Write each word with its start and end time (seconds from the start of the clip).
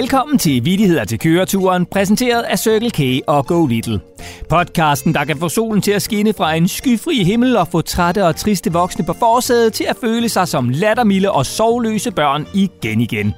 Velkommen 0.00 0.38
til 0.38 0.64
Vidigheder 0.64 1.04
til 1.04 1.18
køreturen, 1.18 1.86
præsenteret 1.86 2.42
af 2.42 2.58
Circle 2.58 2.90
K 2.90 3.24
og 3.26 3.46
Go 3.46 3.66
Little. 3.66 4.00
Podcasten, 4.48 5.14
der 5.14 5.24
kan 5.24 5.36
få 5.38 5.48
solen 5.48 5.82
til 5.82 5.92
at 5.92 6.02
skinne 6.02 6.32
fra 6.32 6.54
en 6.54 6.68
skyfri 6.68 7.24
himmel 7.24 7.56
og 7.56 7.68
få 7.68 7.80
trætte 7.80 8.26
og 8.26 8.36
triste 8.36 8.72
voksne 8.72 9.04
på 9.04 9.12
forsædet 9.12 9.72
til 9.72 9.84
at 9.88 9.96
føle 10.00 10.28
sig 10.28 10.48
som 10.48 10.68
lattermilde 10.68 11.30
og 11.30 11.46
sovløse 11.46 12.10
børn 12.10 12.46
igen 12.54 13.00
igen. 13.00 13.34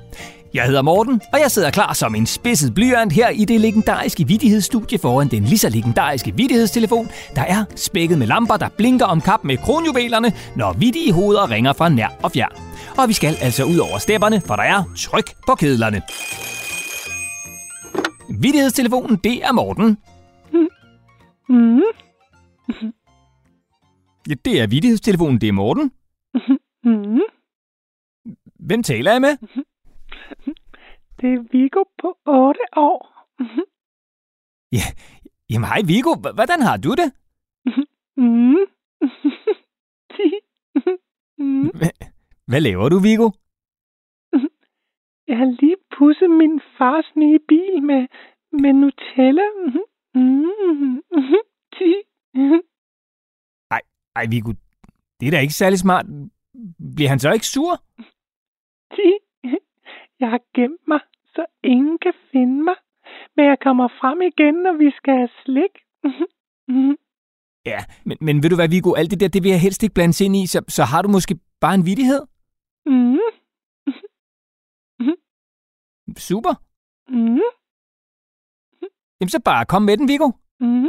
Jeg 0.54 0.64
hedder 0.64 0.82
Morten, 0.82 1.20
og 1.32 1.40
jeg 1.40 1.50
sidder 1.50 1.70
klar 1.70 1.92
som 1.92 2.14
en 2.14 2.26
spidset 2.26 2.74
blyant 2.74 3.12
her 3.12 3.28
i 3.28 3.44
det 3.44 3.60
legendariske 3.60 4.26
vidighedsstudie 4.26 4.98
foran 4.98 5.28
den 5.28 5.44
lige 5.44 5.58
så 5.58 5.68
legendariske 5.68 6.32
vidighedstelefon, 6.36 7.10
der 7.34 7.42
er 7.42 7.64
spækket 7.76 8.18
med 8.18 8.26
lamper, 8.26 8.56
der 8.56 8.68
blinker 8.76 9.06
om 9.06 9.20
kap 9.20 9.44
med 9.44 9.56
kronjuvelerne, 9.56 10.32
når 10.56 10.72
vidige 10.72 11.12
hoveder 11.12 11.50
ringer 11.50 11.72
fra 11.72 11.88
nær 11.88 12.08
og 12.22 12.32
fjern. 12.32 12.52
Og 12.98 13.08
vi 13.08 13.12
skal 13.12 13.36
altså 13.40 13.64
ud 13.64 13.78
over 13.78 13.98
stepperne, 13.98 14.42
for 14.46 14.56
der 14.56 14.62
er 14.62 14.82
tryk 14.96 15.34
på 15.46 15.54
kedlerne. 15.54 16.02
Vidighedstelefonen, 18.40 19.16
det 19.24 19.44
er 19.44 19.52
Morten. 19.52 19.98
Mm. 21.48 21.82
Ja, 24.28 24.34
det 24.44 24.60
er 24.60 24.66
vidighedstelefonen, 24.66 25.40
det 25.40 25.48
er 25.48 25.52
Morten. 25.52 25.92
Mm. 26.84 27.20
Hvem 28.54 28.82
taler 28.82 29.12
jeg 29.12 29.20
med? 29.20 29.36
Det 31.20 31.28
er 31.34 31.42
Viggo 31.52 31.82
på 32.00 32.18
8 32.26 32.60
år. 32.76 33.00
Ja, 34.72 34.86
jamen 35.50 35.68
hej 35.68 35.82
Viggo, 35.86 36.14
hvordan 36.14 36.62
har 36.62 36.76
du 36.76 36.90
det? 36.94 37.12
Mm. 38.16 38.56
Mm. 41.38 41.66
Hva- 41.66 42.08
Hvad 42.46 42.60
laver 42.60 42.88
du, 42.88 42.98
Viggo? 42.98 43.30
Jeg 45.28 45.38
har 45.38 45.50
lige 45.60 45.76
pudset 45.98 46.30
min 46.30 46.60
fars 46.78 47.04
nye 47.16 47.38
bil 47.48 47.82
med, 47.82 48.06
med 48.52 48.72
Nutella. 48.72 49.46
Mm. 50.14 51.02
Ej, 54.16 54.26
Viggo, 54.30 54.52
det 55.20 55.26
er 55.26 55.30
da 55.30 55.40
ikke 55.40 55.54
særlig 55.54 55.78
smart. 55.78 56.06
Bliver 56.96 57.08
han 57.08 57.18
så 57.18 57.32
ikke 57.32 57.46
sur? 57.46 57.72
Jeg 60.20 60.30
har 60.30 60.40
gemt 60.54 60.88
mig, 60.88 61.00
så 61.34 61.46
ingen 61.64 61.98
kan 61.98 62.12
finde 62.32 62.62
mig. 62.64 62.74
Men 63.36 63.44
jeg 63.46 63.58
kommer 63.62 63.88
frem 63.88 64.20
igen, 64.22 64.54
når 64.54 64.72
vi 64.82 64.90
skal 64.90 65.14
have 65.14 65.28
slik. 65.44 65.74
Ja, 67.66 67.78
men, 68.04 68.16
men 68.20 68.42
ved 68.42 68.50
du 68.50 68.56
hvad, 68.56 68.68
Viggo, 68.68 68.94
alt 68.94 69.10
det 69.10 69.20
der, 69.20 69.28
det 69.28 69.42
vil 69.42 69.50
jeg 69.50 69.60
helst 69.60 69.82
ikke 69.82 69.94
blande 69.94 70.24
ind 70.24 70.36
i, 70.36 70.46
så, 70.46 70.64
så 70.68 70.82
har 70.84 71.02
du 71.02 71.08
måske 71.08 71.34
bare 71.60 71.74
en 71.74 71.86
vidighed? 71.86 72.22
Mm. 72.86 73.18
Super. 76.16 76.54
Mm. 77.08 77.61
Jamen 79.22 79.30
så 79.36 79.42
bare 79.44 79.64
kom 79.64 79.82
med 79.82 79.96
den, 79.96 80.08
Viggo. 80.08 80.30
Mm. 80.60 80.88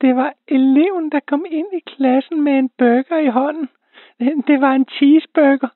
Det 0.00 0.16
var 0.16 0.32
eleven, 0.48 1.12
der 1.12 1.20
kom 1.26 1.44
ind 1.50 1.66
i 1.74 1.80
klassen 1.86 2.44
med 2.44 2.52
en 2.52 2.70
burger 2.78 3.18
i 3.18 3.28
hånden. 3.28 3.68
Det 4.20 4.60
var 4.60 4.72
en 4.72 4.86
cheeseburger. 4.96 5.68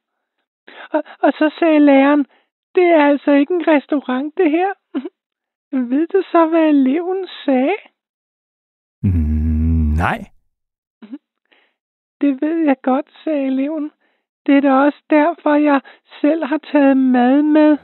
Og, 0.90 1.02
og 1.22 1.32
så 1.32 1.50
sagde 1.58 1.80
læreren, 1.80 2.26
det 2.74 2.84
er 2.84 3.04
altså 3.06 3.30
ikke 3.30 3.54
en 3.54 3.68
restaurant, 3.68 4.34
det 4.36 4.50
her. 4.50 4.70
Ved 5.90 6.06
du 6.06 6.22
så, 6.32 6.46
hvad 6.46 6.68
eleven 6.68 7.28
sagde? 7.44 7.76
Mm, 9.02 9.94
nej. 10.04 10.18
Det 12.20 12.40
ved 12.40 12.56
jeg 12.64 12.76
godt, 12.82 13.06
sagde 13.24 13.46
eleven. 13.46 13.90
Det 14.46 14.56
er 14.56 14.60
da 14.60 14.72
også 14.72 15.02
derfor, 15.10 15.54
jeg 15.54 15.80
selv 16.20 16.44
har 16.44 16.60
taget 16.72 16.96
mad 16.96 17.42
med. 17.42 17.76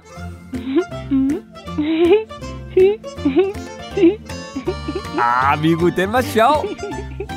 Ah, 5.18 5.62
Viggo, 5.62 5.90
den 5.96 6.12
var 6.12 6.20
sjov. 6.20 6.66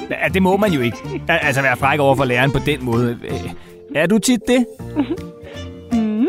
Ja, 0.10 0.28
det 0.34 0.42
må 0.42 0.58
man 0.58 0.72
jo 0.74 0.82
ikke. 0.82 0.98
Altså 1.28 1.62
være 1.62 1.78
fræk 1.78 2.00
over 2.00 2.16
for 2.16 2.26
læreren 2.26 2.52
på 2.52 2.60
den 2.66 2.86
måde. 2.86 3.20
Øh, 3.28 3.52
er 3.96 4.08
du 4.08 4.20
tit 4.20 4.42
det? 4.48 4.66
Mm. 5.92 6.28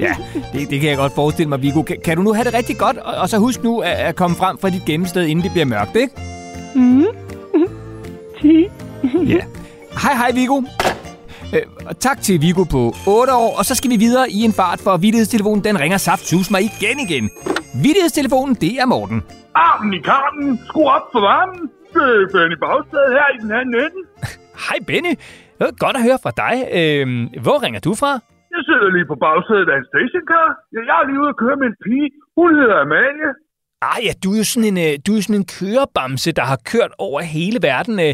Ja, 0.00 0.14
det, 0.52 0.70
det 0.70 0.80
kan 0.80 0.88
jeg 0.90 0.96
godt 0.96 1.14
forestille 1.14 1.48
mig, 1.48 1.62
Viggo. 1.62 1.82
Kan, 1.82 1.96
kan 2.04 2.16
du 2.16 2.22
nu 2.22 2.32
have 2.32 2.44
det 2.44 2.54
rigtig 2.54 2.78
godt, 2.78 2.96
og, 2.96 3.14
og 3.14 3.28
så 3.28 3.38
husk 3.38 3.62
nu 3.62 3.78
at, 3.80 3.92
at 3.92 4.16
komme 4.16 4.36
frem 4.36 4.58
fra 4.58 4.70
dit 4.70 4.84
gemmested, 4.84 5.26
inden 5.26 5.42
det 5.44 5.52
bliver 5.52 5.64
mørkt, 5.64 5.96
ikke? 5.96 6.14
Mm. 6.74 7.04
Ja. 9.28 9.40
Hej, 10.02 10.14
hej, 10.14 10.32
Viggo. 10.34 10.62
Øh, 11.54 11.62
og 11.86 11.98
tak 11.98 12.22
til 12.22 12.40
Viggo 12.40 12.64
på 12.64 12.94
8 13.06 13.34
år, 13.34 13.56
og 13.58 13.64
så 13.64 13.74
skal 13.74 13.90
vi 13.90 13.96
videre 13.96 14.30
i 14.30 14.42
en 14.42 14.52
fart, 14.52 14.80
for 14.80 14.96
Vittighedstelefonen 14.96 15.64
den 15.64 15.80
ringer 15.80 15.98
saft 15.98 16.26
sus 16.28 16.50
mig 16.50 16.62
igen 16.62 17.00
igen. 17.00 17.30
Vittighedstelefonen, 17.84 18.54
det 18.64 18.72
er 18.82 18.86
Morten. 18.94 19.18
Armen 19.68 19.92
i 19.98 20.00
karmen, 20.10 20.48
skru 20.68 20.82
op 20.96 21.06
for 21.14 21.20
varmen. 21.30 21.60
Det 21.94 22.04
er 22.22 22.28
Benny 22.34 22.56
Bagsted 22.64 23.04
her 23.16 23.26
i 23.36 23.38
den 23.44 23.50
anden 23.60 23.74
ende. 23.84 24.00
Hej, 24.66 24.78
Benny. 24.88 25.12
Godt 25.84 25.96
at 25.98 26.02
høre 26.08 26.18
fra 26.24 26.32
dig. 26.44 26.54
Øh, 26.78 27.04
hvor 27.46 27.56
ringer 27.64 27.80
du 27.88 27.92
fra? 28.02 28.12
Jeg 28.54 28.62
sidder 28.68 28.88
lige 28.96 29.06
på 29.12 29.16
bagsædet 29.26 29.68
af 29.72 29.76
en 29.80 29.86
stationcar. 29.92 30.46
Jeg 30.90 30.96
er 31.00 31.04
lige 31.08 31.20
ude 31.22 31.32
at 31.34 31.38
køre 31.44 31.56
med 31.62 31.66
en 31.72 31.78
pige. 31.84 32.08
Hun 32.38 32.48
hedder 32.60 32.76
Amalie. 32.86 33.30
Ah 33.90 33.98
ja, 34.06 34.12
du 34.22 34.28
er 34.34 34.38
jo 34.42 34.46
sådan 34.52 34.68
en, 34.72 34.78
øh, 34.86 34.92
du 35.06 35.10
er 35.16 35.20
sådan 35.26 35.40
en 35.42 35.48
kørebamse, 35.58 36.30
der 36.38 36.44
har 36.52 36.58
kørt 36.72 36.92
over 37.06 37.20
hele 37.36 37.58
verden. 37.70 37.94
Øh, 38.06 38.12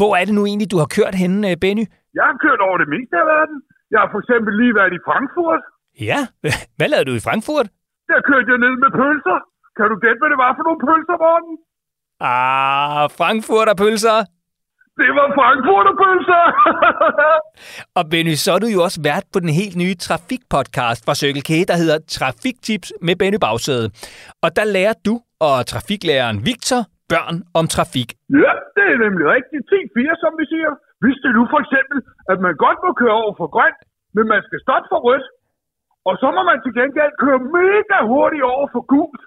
Hvor- 0.00 0.14
er 0.20 0.24
det 0.28 0.34
nu 0.38 0.42
egentlig, 0.50 0.68
du 0.74 0.78
har 0.82 0.88
kørt 0.98 1.14
henne, 1.22 1.40
øh, 1.50 1.56
Benny? 1.64 1.84
Jeg 2.18 2.24
har 2.30 2.36
kørt 2.46 2.60
over 2.66 2.76
det 2.82 2.88
meste 2.94 3.14
af 3.22 3.26
verden. 3.34 3.56
Jeg 3.92 3.98
har 4.02 4.08
for 4.14 4.20
eksempel 4.22 4.52
lige 4.60 4.74
været 4.80 4.92
i 4.98 5.00
Frankfurt. 5.08 5.62
Ja, 6.10 6.20
hvad 6.78 6.88
lavede 6.92 7.08
du 7.10 7.14
i 7.20 7.26
Frankfurt? 7.28 7.66
Der 8.10 8.18
kørte 8.28 8.48
jeg 8.52 8.60
ned 8.64 8.74
med 8.84 8.90
pølser. 9.00 9.38
Kan 9.76 9.86
du 9.90 9.96
gætte, 10.04 10.18
hvad 10.22 10.30
det 10.34 10.40
var 10.44 10.52
for 10.56 10.64
nogle 10.68 10.80
pølser, 10.86 11.16
Morten? 11.24 11.54
Ah, 12.32 13.04
Frankfurterpølser. 13.18 14.18
Det 15.02 15.10
var 15.18 15.26
Frankfurterpølser! 15.38 16.42
Og 17.98 18.04
Benny, 18.12 18.34
så 18.44 18.48
er 18.56 18.60
du 18.64 18.68
jo 18.76 18.80
også 18.86 19.00
vært 19.10 19.26
på 19.32 19.38
den 19.44 19.52
helt 19.60 19.76
nye 19.82 19.96
trafikpodcast 20.06 21.00
fra 21.06 21.14
Circle 21.22 21.44
K, 21.48 21.52
der 21.70 21.76
hedder 21.82 21.98
Trafiktips 22.16 22.88
med 23.06 23.14
Benny 23.20 23.38
Bagsæde. 23.44 23.86
Og 24.44 24.48
der 24.58 24.66
lærer 24.76 24.96
du 25.06 25.14
og 25.48 25.54
trafiklæreren 25.72 26.38
Victor 26.48 26.80
børn 27.12 27.36
om 27.58 27.64
trafik. 27.74 28.08
ja, 28.42 28.52
det 28.76 28.84
er 28.92 28.98
nemlig 29.06 29.24
rigtigt. 29.36 29.62
10-4, 29.72 30.22
som 30.22 30.32
vi 30.40 30.44
siger. 30.52 30.70
Vidste 31.06 31.28
du 31.36 31.42
for 31.52 31.60
eksempel, 31.64 31.98
at 32.32 32.38
man 32.46 32.54
godt 32.64 32.78
må 32.86 32.90
køre 33.02 33.16
over 33.22 33.34
for 33.40 33.48
grønt, 33.54 33.80
men 34.16 34.24
man 34.32 34.40
skal 34.48 34.58
stoppe 34.66 34.86
for 34.92 35.00
rødt? 35.06 35.26
Og 36.08 36.14
så 36.20 36.26
må 36.36 36.42
man 36.50 36.58
til 36.64 36.72
gengæld 36.80 37.12
køre 37.24 37.40
mega 37.58 37.98
hurtigt 38.12 38.42
over 38.42 38.66
for 38.72 38.82
gult. 38.94 39.22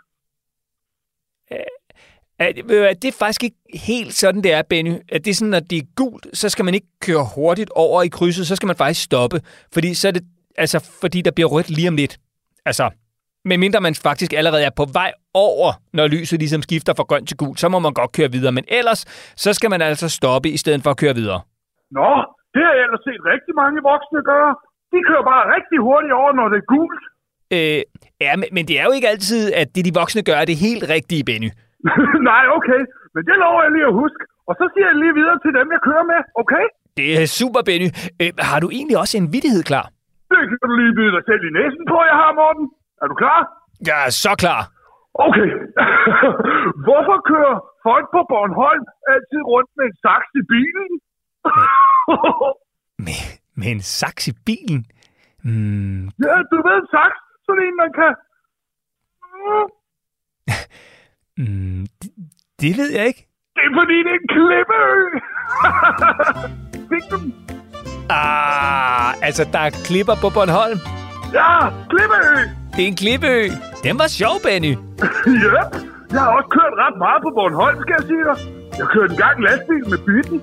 Er, 2.40 2.64
hvad, 2.66 2.96
det 3.02 3.08
er 3.08 3.18
faktisk 3.20 3.44
ikke 3.44 3.58
helt 3.74 4.14
sådan, 4.14 4.42
det 4.44 4.54
er, 4.54 4.62
Benny. 4.70 4.96
At 5.12 5.26
det 5.26 5.32
er 5.32 5.36
sådan, 5.36 5.54
at 5.54 5.70
det 5.70 5.78
er 5.78 5.88
gult, 5.96 6.28
så 6.34 6.50
skal 6.50 6.66
man 6.66 6.74
ikke 6.74 6.88
køre 7.02 7.26
hurtigt 7.36 7.70
over 7.76 8.04
i 8.04 8.08
krydset, 8.08 8.48
så 8.48 8.56
skal 8.56 8.68
man 8.68 8.76
faktisk 8.76 9.04
stoppe. 9.04 9.38
Fordi 9.74 9.94
så 9.94 10.08
er 10.08 10.12
det, 10.12 10.24
altså, 10.58 10.98
fordi 11.02 11.22
der 11.22 11.32
bliver 11.32 11.50
rødt 11.50 11.70
lige 11.70 11.90
om 11.90 11.96
lidt. 11.96 12.18
Altså, 12.66 12.86
medmindre 13.46 13.82
man 13.82 13.96
faktisk 13.96 14.34
allerede 14.34 14.64
er 14.64 14.70
på 14.78 14.86
vej 14.94 15.12
over, 15.34 15.70
når 15.94 16.08
lyset 16.08 16.40
ligesom 16.40 16.62
skifter 16.62 16.94
fra 16.98 17.04
grønt 17.04 17.28
til 17.28 17.38
gult, 17.38 17.60
så 17.60 17.70
må 17.70 17.80
man 17.80 17.94
godt 17.94 18.12
køre 18.18 18.32
videre. 18.32 18.52
Men 18.52 18.66
ellers, 18.68 19.02
så 19.44 19.54
skal 19.54 19.70
man 19.70 19.82
altså 19.82 20.10
stoppe 20.10 20.50
i 20.50 20.58
stedet 20.58 20.84
for 20.84 20.92
at 20.92 20.98
køre 20.98 21.16
videre. 21.16 21.40
Nå, 21.92 22.10
det 22.54 22.62
har 22.66 22.74
jeg 22.78 22.84
ellers 22.86 23.04
set 23.08 23.22
rigtig 23.34 23.54
mange 23.62 23.80
voksne 23.92 24.22
gøre. 24.32 24.56
De 24.92 25.00
kører 25.10 25.26
bare 25.32 25.44
rigtig 25.56 25.78
hurtigt 25.88 26.14
over, 26.22 26.32
når 26.40 26.48
det 26.52 26.58
er 26.64 26.68
gult. 26.76 27.04
Øh, 27.56 27.82
ja, 28.26 28.32
men, 28.40 28.48
men 28.56 28.64
det 28.70 28.76
er 28.80 28.86
jo 28.90 28.94
ikke 28.98 29.12
altid, 29.14 29.42
at 29.62 29.68
det, 29.76 29.82
de 29.88 29.94
voksne 30.02 30.22
gør, 30.28 30.38
er 30.44 30.48
det 30.52 30.58
helt 30.68 30.84
rigtige, 30.96 31.24
Benny. 31.30 31.50
Nej, 32.32 32.44
okay. 32.58 32.82
Men 33.14 33.22
det 33.30 33.36
lover 33.44 33.62
jeg 33.66 33.72
lige 33.76 33.88
at 33.92 33.96
huske. 34.04 34.22
Og 34.50 34.54
så 34.60 34.66
siger 34.74 34.88
jeg 34.92 34.98
lige 35.04 35.14
videre 35.20 35.38
til 35.44 35.52
dem, 35.58 35.68
jeg 35.76 35.82
kører 35.90 36.06
med. 36.12 36.20
Okay? 36.42 36.66
Det 37.00 37.08
er 37.22 37.28
super, 37.40 37.62
Benny. 37.70 37.90
Øh, 38.22 38.32
har 38.50 38.60
du 38.64 38.68
egentlig 38.78 38.98
også 39.04 39.16
en 39.22 39.28
vittighed 39.36 39.64
klar? 39.72 39.86
Det 40.32 40.42
kan 40.50 40.68
du 40.72 40.76
lige 40.82 40.94
bide 41.00 41.12
dig 41.18 41.24
selv 41.30 41.42
i 41.50 41.52
næsen 41.60 41.84
på, 41.92 41.98
jeg 42.10 42.18
har, 42.22 42.32
Morten. 42.40 42.66
Er 43.02 43.08
du 43.12 43.16
klar? 43.24 43.40
Jeg 43.90 43.98
er 44.08 44.14
så 44.26 44.34
klar. 44.44 44.62
Okay. 45.28 45.50
Hvorfor 46.86 47.18
kører 47.32 47.56
folk 47.88 48.06
på 48.16 48.22
Bornholm 48.32 48.84
altid 49.14 49.42
rundt 49.52 49.70
med 49.78 49.86
en 49.90 49.96
saks 50.06 50.30
i 50.42 50.44
bilen? 50.54 50.90
Med, 53.06 53.22
med 53.58 53.68
en 53.72 53.82
saks 53.82 54.28
i 54.28 54.34
bilen? 54.46 54.86
Hmm, 55.44 56.04
ja, 56.28 56.36
du 56.52 56.56
ved 56.66 56.76
en 56.82 56.88
saks. 56.96 57.18
Sådan 57.46 57.64
en, 57.68 57.76
man 57.82 57.92
kan... 58.00 58.12
hmm, 61.38 61.86
det, 62.02 62.10
det 62.62 62.78
ved 62.78 62.90
jeg 62.98 63.06
ikke. 63.08 63.24
Det 63.56 63.64
er 63.70 63.74
fordi, 63.80 63.98
det 64.06 64.14
er 64.16 64.20
en 64.24 64.30
klippeø. 64.36 64.90
Fik 66.92 67.04
du? 67.12 67.18
Ah, 68.10 69.12
altså, 69.28 69.44
der 69.54 69.60
er 69.60 69.72
klipper 69.88 70.16
på 70.24 70.30
Bornholm. 70.36 70.80
Ja, 71.38 71.52
klippeø. 71.92 72.28
Det 72.76 72.82
er 72.84 72.88
en 72.94 73.00
klippeø. 73.04 73.40
Den 73.84 73.96
var 74.02 74.08
sjov, 74.20 74.36
Benny. 74.46 74.74
ja, 75.46 75.62
jeg 76.14 76.22
har 76.24 76.32
også 76.38 76.50
kørt 76.58 76.74
ret 76.84 76.98
meget 77.06 77.20
på 77.26 77.30
Bornholm, 77.38 77.78
skal 77.84 77.96
jeg 78.00 78.06
sige 78.12 78.24
dig. 78.30 78.38
Jeg 78.80 78.88
kørte 78.94 79.12
en 79.14 79.20
gang 79.24 79.36
lastbil 79.46 79.84
med 79.94 80.00
bitten. 80.08 80.40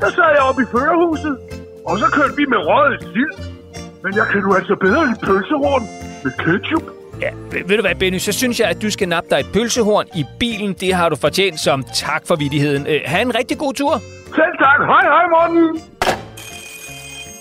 Der 0.00 0.08
sad 0.16 0.28
jeg 0.36 0.42
oppe 0.48 0.60
i 0.64 0.68
førerhuset, 0.74 1.34
og 1.90 1.98
så 1.98 2.06
kørte 2.16 2.34
vi 2.36 2.44
med 2.52 2.60
røget 2.70 3.00
sild. 3.12 3.34
Men 4.04 4.12
jeg 4.18 4.26
kan 4.32 4.40
nu 4.46 4.54
altså 4.54 4.74
bedre 4.84 5.06
lide 5.06 5.20
pølserund. 5.26 5.84
Med 6.24 6.32
ketchup? 6.44 6.82
Ja, 7.20 7.30
ved, 7.52 7.68
ved 7.68 7.76
du 7.76 7.82
hvad, 7.82 7.94
Benny, 7.94 8.18
så 8.18 8.32
synes 8.32 8.60
jeg, 8.60 8.68
at 8.68 8.82
du 8.82 8.90
skal 8.90 9.08
nappe 9.08 9.30
dig 9.30 9.40
et 9.40 9.46
pølsehorn 9.54 10.06
i 10.14 10.24
bilen. 10.40 10.72
Det 10.72 10.94
har 10.94 11.08
du 11.08 11.16
fortjent 11.16 11.60
som 11.60 11.84
tak 11.94 12.22
for 12.26 12.36
vidtigheden. 12.36 12.86
Øh, 12.86 13.00
ha' 13.06 13.22
en 13.22 13.34
rigtig 13.34 13.58
god 13.58 13.74
tur. 13.74 13.94
Selv 14.38 14.54
tak. 14.64 14.80
Hej, 14.92 15.02
hej, 15.02 15.24
Morten. 15.34 15.82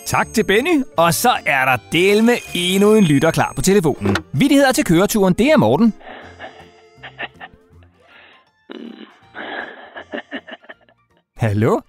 Tak 0.05 0.27
til 0.33 0.43
Benny, 0.43 0.83
og 0.97 1.13
så 1.13 1.31
er 1.45 1.65
der 1.65 1.77
del 1.91 2.23
med 2.23 2.33
endnu 2.55 2.95
en 2.95 3.03
lytter 3.03 3.31
klar 3.31 3.53
på 3.55 3.61
telefonen. 3.61 4.15
Vittigheder 4.33 4.71
til 4.71 4.85
køreturen, 4.85 5.33
det 5.33 5.47
er 5.51 5.57
Morten. 5.57 5.93
Hallo? 11.37 11.79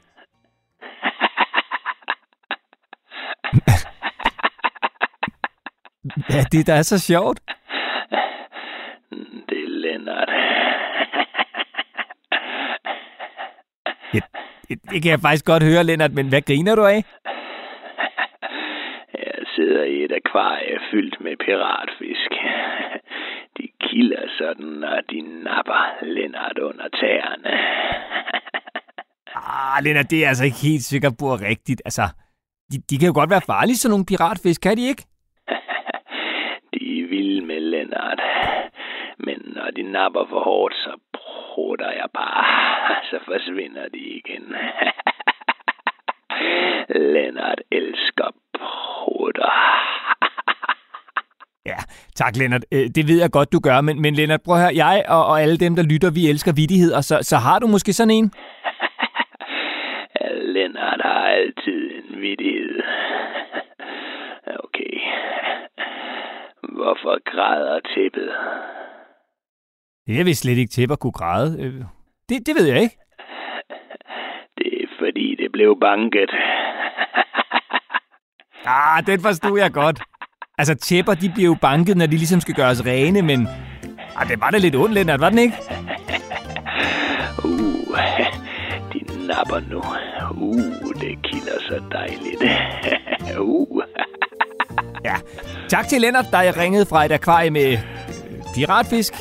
Er 6.39 6.45
det, 6.53 6.67
der 6.67 6.75
er 6.75 6.83
så 6.83 6.99
sjovt? 6.99 7.41
Det 9.49 9.59
er 9.65 9.69
Lennart. 9.69 10.31
Ja, 14.15 14.21
det, 14.69 14.79
det 14.91 15.03
kan 15.03 15.11
jeg 15.11 15.21
faktisk 15.21 15.45
godt 15.45 15.63
høre, 15.63 15.85
Lennart, 15.85 16.13
men 16.13 16.29
hvad 16.29 16.43
griner 16.43 16.75
du 16.75 16.85
af? 16.85 17.05
Jeg 19.15 19.35
sidder 19.57 19.85
i 19.85 20.05
et 20.05 20.13
akvarie 20.13 20.79
fyldt 20.91 21.21
med 21.21 21.37
piratfisk. 21.45 22.31
De 23.57 23.69
kilder 23.81 24.23
sådan, 24.39 24.67
når 24.67 25.01
de 25.11 25.21
napper 25.45 25.83
Lennart 26.03 26.59
under 26.59 26.89
tæerne. 27.01 27.53
Ah, 29.35 29.85
Lennart, 29.85 30.11
det 30.11 30.25
er 30.25 30.29
altså 30.29 30.45
ikke 30.45 30.63
helt 30.63 30.83
sikker 30.83 31.11
på 31.21 31.27
rigtigt. 31.35 31.83
Altså, 31.85 32.03
de, 32.73 32.77
de 32.91 32.99
kan 32.99 33.07
jo 33.07 33.15
godt 33.15 33.31
være 33.31 33.41
farlige, 33.47 33.77
sådan 33.77 33.91
nogle 33.91 34.07
piratfisk, 34.07 34.61
kan 34.61 34.77
de 34.77 34.89
ikke? 34.89 35.05
De 36.75 37.01
er 37.01 37.09
vilde 37.09 37.47
med 37.47 37.61
Lennart. 37.61 38.21
Men 39.19 39.39
når 39.57 39.71
de 39.77 39.83
napper 39.83 40.25
for 40.31 40.41
hårdt, 40.45 40.75
så 40.75 40.93
prutter 41.19 41.91
jeg 41.91 42.09
bare. 42.15 42.45
Så 43.11 43.19
forsvinder 43.25 43.89
de 43.95 43.99
igen. 43.99 44.45
Lennart 47.15 47.61
elsker 47.73 48.29
prutter. 48.59 49.53
Ja, 51.67 51.77
tak 52.15 52.37
Lennart. 52.37 52.65
Øh, 52.73 52.87
Det 52.95 53.09
ved 53.09 53.21
jeg 53.21 53.31
godt, 53.31 53.53
du 53.53 53.61
gør, 53.61 53.81
men, 53.81 54.03
men 54.03 54.15
Lennart, 54.15 54.43
prøv 54.45 54.57
høre, 54.57 54.77
jeg 54.77 55.05
og, 55.09 55.27
og 55.27 55.43
alle 55.43 55.57
dem, 55.57 55.77
der 55.77 55.83
lytter, 55.83 56.11
vi 56.11 56.29
elsker 56.31 56.53
vittigheder, 56.53 57.01
så, 57.01 57.19
så 57.23 57.37
har 57.37 57.59
du 57.59 57.67
måske 57.67 57.93
sådan 57.93 58.11
en? 58.11 58.33
Lennart 60.55 61.01
har 61.03 61.23
altid 61.29 61.91
en 61.99 62.21
vidighed. 62.21 62.83
Okay. 64.65 64.95
Hvorfor 66.81 67.15
græder 67.33 67.81
tæppet? 67.95 68.31
Jeg 70.17 70.27
vidste 70.27 70.43
slet 70.43 70.59
ikke 70.59 70.93
at 70.93 70.99
kunne 70.99 71.13
græde. 71.13 71.63
Øh, 71.65 71.75
Det, 72.29 72.47
det 72.47 72.55
ved 72.59 72.67
jeg 72.67 72.83
ikke. 72.83 72.97
Det 74.59 74.67
er 74.83 74.87
fordi, 74.99 75.35
det 75.43 75.53
blev 75.53 75.81
banket. 75.81 76.31
Ah, 78.67 79.07
den 79.07 79.21
forstod 79.21 79.59
jeg 79.59 79.73
godt. 79.73 80.01
Altså, 80.59 80.75
tæpper, 80.75 81.15
de 81.15 81.31
bliver 81.35 81.47
jo 81.47 81.57
banket, 81.63 81.97
når 81.97 82.07
de 82.07 82.17
ligesom 82.17 82.41
skal 82.41 82.55
gøres 82.55 82.87
rene, 82.87 83.23
men... 83.23 83.49
Ah, 84.17 84.29
det 84.29 84.41
var 84.41 84.51
da 84.51 84.59
lidt 84.59 84.75
ondt, 84.75 84.95
Lennart, 84.95 85.21
var 85.21 85.29
den 85.29 85.39
ikke? 85.39 85.55
Uh, 87.45 87.99
de 88.93 89.27
napper 89.27 89.61
nu. 89.71 89.83
Uh, 90.31 90.95
det 91.01 91.23
kilder 91.23 91.59
så 91.69 91.83
dejligt. 91.93 92.43
uh. 93.41 93.83
Ja. 95.05 95.15
Tak 95.71 95.89
til 95.89 96.01
Lennart, 96.01 96.27
der 96.33 96.59
ringede 96.59 96.87
fra 96.87 97.05
et 97.05 97.13
akvarie 97.13 97.51
med 97.51 97.73
øh, 97.73 97.79
piratfisk. 98.55 99.15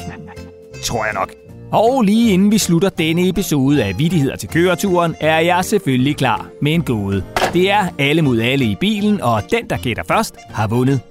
Tror 0.84 1.06
jeg 1.06 1.14
nok. 1.14 1.32
Og 1.72 2.02
lige 2.02 2.34
inden 2.34 2.52
vi 2.52 2.58
slutter 2.58 2.90
denne 2.90 3.30
episode 3.30 3.84
af 3.84 3.98
Vittigheder 3.98 4.36
til 4.36 4.50
køreturen, 4.50 5.16
er 5.20 5.40
jeg 5.40 5.66
selvfølgelig 5.66 6.18
klar 6.18 6.48
med 6.62 6.74
en 6.74 6.84
gåde. 6.84 7.24
Det 7.54 7.72
er 7.72 7.88
alle 8.00 8.22
mod 8.22 8.40
alle 8.40 8.66
i 8.66 8.76
bilen, 8.80 9.22
og 9.22 9.44
den, 9.52 9.70
der 9.70 9.78
gætter 9.78 10.04
først, 10.04 10.36
har 10.50 10.68
vundet. 10.68 11.02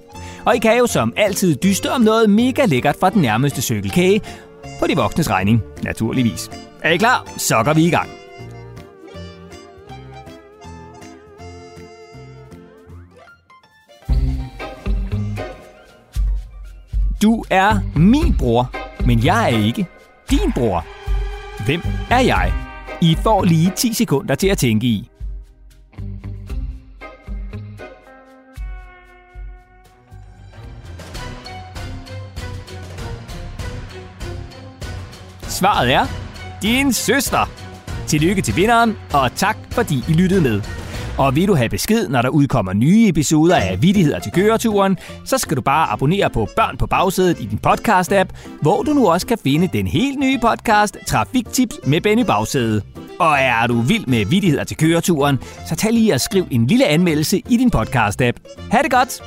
Og 0.45 0.55
I 0.55 0.59
kan 0.59 0.77
jo 0.77 0.87
som 0.87 1.13
altid 1.17 1.55
dyste 1.55 1.91
om 1.91 2.01
noget 2.01 2.29
mega 2.29 2.65
lækkert 2.65 2.95
fra 2.99 3.09
den 3.09 3.21
nærmeste 3.21 3.61
cykelkage, 3.61 4.21
på 4.79 4.87
de 4.87 4.95
voksnes 4.95 5.29
regning, 5.29 5.63
naturligvis. 5.83 6.49
Er 6.83 6.91
I 6.91 6.97
klar? 6.97 7.31
Så 7.37 7.63
går 7.63 7.73
vi 7.73 7.85
i 7.85 7.89
gang. 7.89 8.18
Du 17.21 17.43
er 17.49 17.79
min 17.95 18.37
bror, 18.37 18.71
men 19.05 19.25
jeg 19.25 19.53
er 19.53 19.57
ikke 19.57 19.87
din 20.29 20.51
bror. 20.55 20.85
Hvem 21.65 21.81
er 22.09 22.19
jeg? 22.19 22.53
I 23.01 23.17
får 23.23 23.43
lige 23.43 23.71
10 23.75 23.93
sekunder 23.93 24.35
til 24.35 24.47
at 24.47 24.57
tænke 24.57 24.87
i. 24.87 25.09
Svaret 35.41 35.93
er 35.93 36.05
din 36.61 36.93
søster. 36.93 37.49
Tillykke 38.07 38.41
til 38.41 38.55
vinderen, 38.55 38.97
og 39.13 39.35
tak 39.35 39.57
fordi 39.71 40.03
I 40.09 40.13
lyttede 40.13 40.41
med. 40.41 40.78
Og 41.19 41.35
vil 41.35 41.47
du 41.47 41.55
have 41.55 41.69
besked, 41.69 42.09
når 42.09 42.21
der 42.21 42.29
udkommer 42.29 42.73
nye 42.73 43.07
episoder 43.07 43.55
af 43.55 43.81
Vittigheder 43.81 44.19
til 44.19 44.31
køreturen, 44.31 44.97
så 45.25 45.37
skal 45.37 45.57
du 45.57 45.61
bare 45.61 45.89
abonnere 45.89 46.29
på 46.29 46.47
Børn 46.55 46.77
på 46.77 46.87
bagsædet 46.87 47.39
i 47.39 47.45
din 47.45 47.59
podcast-app, 47.67 48.59
hvor 48.61 48.83
du 48.83 48.93
nu 48.93 49.09
også 49.09 49.27
kan 49.27 49.37
finde 49.43 49.69
den 49.73 49.87
helt 49.87 50.19
nye 50.19 50.39
podcast 50.41 50.97
Trafiktips 51.07 51.79
med 51.87 52.01
Benny 52.01 52.23
Bagsæde. 52.23 52.81
Og 53.19 53.37
er 53.39 53.67
du 53.67 53.81
vild 53.81 54.07
med 54.07 54.25
Vittigheder 54.25 54.63
til 54.63 54.77
køreturen, 54.77 55.39
så 55.67 55.75
tag 55.75 55.93
lige 55.93 56.13
og 56.13 56.21
skriv 56.21 56.45
en 56.51 56.67
lille 56.67 56.85
anmeldelse 56.85 57.41
i 57.49 57.57
din 57.57 57.71
podcast-app. 57.75 58.69
Ha' 58.71 58.81
det 58.83 58.91
godt! 58.91 59.21